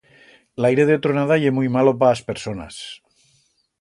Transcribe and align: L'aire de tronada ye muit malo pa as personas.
L'aire 0.65 0.85
de 0.91 0.95
tronada 1.03 1.37
ye 1.43 1.51
muit 1.57 1.71
malo 1.75 1.95
pa 2.01 2.09
as 2.15 2.23
personas. 2.31 2.81